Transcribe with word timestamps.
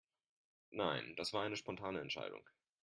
Nein, 0.71 1.13
das 1.17 1.31
war 1.31 1.43
eine 1.43 1.57
spontane 1.57 2.01
Entscheidung. 2.01 2.41